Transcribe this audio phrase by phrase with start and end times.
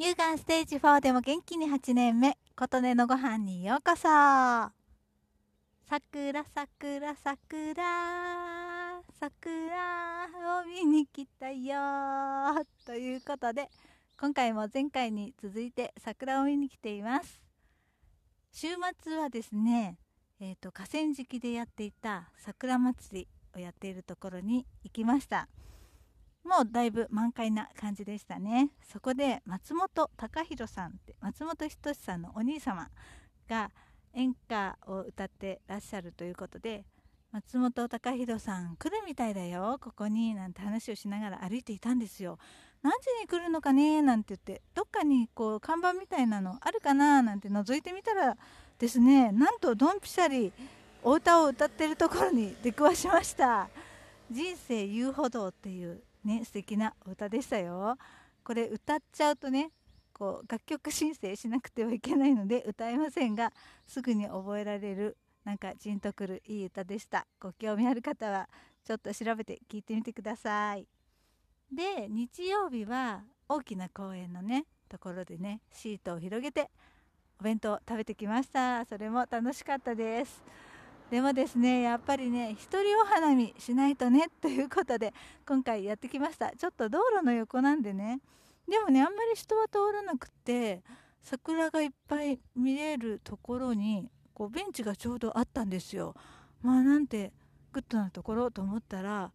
[0.00, 4.06] 乳がんステージ4でも元気に8年目琴音のご飯にようこそ。
[5.90, 7.84] 桜桜桜。
[9.18, 11.74] 桜を見に来たよ
[12.86, 13.68] ということで
[14.20, 17.42] 今回も前回に続いて桜を見に来ています。
[18.52, 18.68] 週
[19.02, 19.98] 末はですね
[20.38, 25.48] えーと河川敷でやっていた桜祭りをやっているところに行きました。
[26.48, 28.70] もうだいぶ満開な感じでしたね。
[28.90, 32.88] そこで松本隆弘さんって松本人志さんのお兄様
[33.46, 33.70] が
[34.14, 36.86] 演歌を歌ってらっしゃるということで
[37.32, 42.38] 松本隆弘さん来るみたいだよここになんて話をしながら歩いていたんですよ。
[42.82, 48.38] 何時に来るのかねなんて言ってどっかにこう看板みたいなのあるかななんて覗いてみたら
[48.78, 50.50] ですねなんとドンピシャリ
[51.02, 53.68] お歌を歌ってるところに出くわしました。
[54.30, 57.96] 人生遊歩道っていうね素敵な歌でしたよ。
[58.44, 59.70] これ歌っちゃうとね
[60.12, 63.52] こう楽曲申請しなくてはいけないので歌えませんが
[63.86, 67.26] すぐに覚えられるなんかジンとくるいい歌でした。
[67.40, 68.48] ご興味ある方は
[68.84, 70.86] ちょっと調べて聞いてみてください。
[71.72, 76.70] で日曜日は大きな公園のねところでねシートを広げて
[77.40, 78.84] お弁当食べてきました。
[78.84, 80.42] それも楽しかったです。
[81.10, 85.14] でもですねやっぱりね一人お花見しないとね ということで
[85.46, 86.50] 今回やってきました。
[86.54, 88.20] ちょっと道路の横なんでね。
[88.68, 90.82] でもねあんまり人は通らなくて
[91.22, 96.14] 桜がいっぱい見れるところにこうベンチがちょうどあったんですよ。
[96.60, 97.32] まあなんて
[97.72, 99.32] グッドなところと思ったら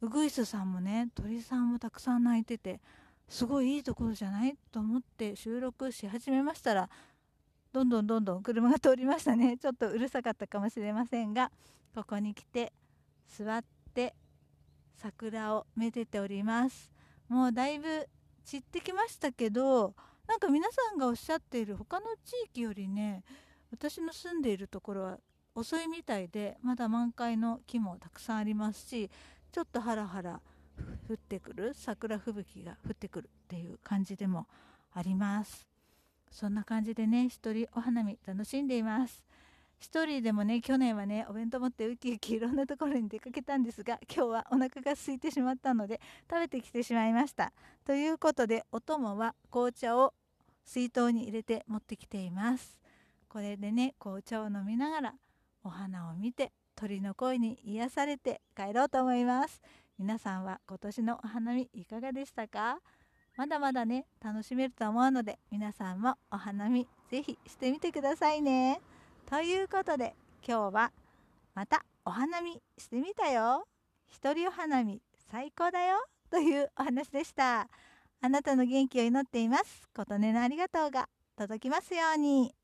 [0.00, 2.80] ウグイスさんもね鳥さんもたくさん鳴いてて
[3.28, 4.56] すごいいいところじゃない？
[4.70, 6.88] と思って収録し始めましたら
[7.72, 9.56] どんどんどんどん車が通りましたね。
[9.58, 11.50] ちょっとうるさかったかもしれませんが
[11.94, 12.72] ここに来て
[13.26, 14.14] 座って
[14.96, 16.90] 桜をめでております。
[17.28, 18.08] もうだいぶ
[18.44, 19.94] 散ってきましたけど
[20.26, 23.24] なんか皆さんがおっしゃっている他の地域よりね
[23.70, 25.18] 私の住んでいるところは
[25.54, 29.10] 遅いみたいでまだ満開の木もたくさんありますし
[29.50, 30.40] ちょっとハラハラ
[31.08, 34.46] 降ってくる桜吹雪が降ってくるっていう感じでも
[34.92, 35.71] あります。
[36.32, 39.24] そんな感じでね一人お花見楽しんでいます。
[39.78, 46.00] 一人でもね去年はねお弁当持ってウキウキいろんなところに出かけたんですが今日はお腹が空いてしまったので
[46.30, 47.52] 食べてきてしまいました。
[47.84, 50.14] ということでお供は紅茶を
[50.64, 52.78] 水筒に入れて持ってきています。
[53.28, 55.14] これでね紅茶を飲みながら
[55.64, 59.60] お花を見て鳥の声に癒されて帰ろうと思います。
[59.98, 62.78] 皆さんは今年のお花見いかがでしたか？
[63.36, 68.80] まだまだね楽しめると思うので皆さんもお花見ぜひしてみてくださいね。
[69.26, 70.14] ということで
[70.46, 70.92] 今日は
[71.54, 73.66] またお花見してみたよ。
[74.08, 75.00] 一人お花見
[75.30, 76.04] 最高だよ。
[76.30, 77.68] というお話でした。
[78.20, 79.88] あなたの元気を祈っています。
[79.94, 82.54] 琴音のありがとうが届きますように。